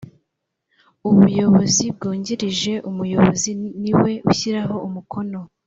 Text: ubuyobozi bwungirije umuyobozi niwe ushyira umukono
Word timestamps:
ubuyobozi 1.09 1.83
bwungirije 1.95 2.73
umuyobozi 2.89 3.51
niwe 3.81 4.11
ushyira 4.31 4.61
umukono 4.87 5.39